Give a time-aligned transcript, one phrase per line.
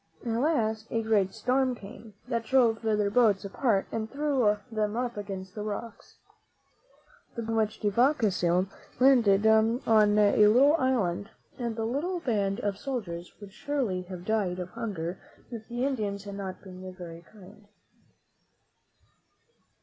[0.25, 5.15] At last a great storm came, that drove their boats apart and threw them up
[5.15, 6.15] against the rocks.
[7.35, 8.65] The boat on which De Vaca sailed
[8.99, 11.29] landed on a little island,
[11.59, 16.23] and the little band of soldiers would surely have died of hunger if the Indians
[16.23, 17.67] had not been very kind.